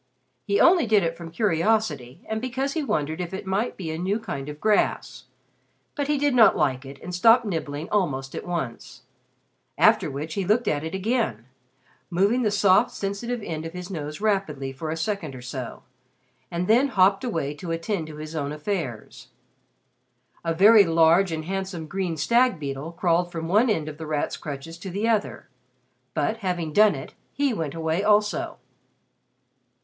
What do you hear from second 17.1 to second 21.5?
away to attend to his own affairs. A very large and